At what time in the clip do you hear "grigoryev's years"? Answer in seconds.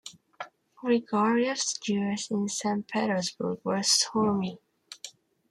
0.79-2.31